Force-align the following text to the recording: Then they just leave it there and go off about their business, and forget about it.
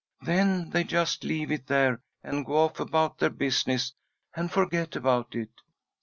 Then 0.23 0.71
they 0.71 0.83
just 0.83 1.23
leave 1.23 1.51
it 1.51 1.67
there 1.67 2.01
and 2.23 2.43
go 2.43 2.57
off 2.57 2.79
about 2.79 3.19
their 3.19 3.29
business, 3.29 3.93
and 4.35 4.51
forget 4.51 4.95
about 4.95 5.35
it. 5.35 5.51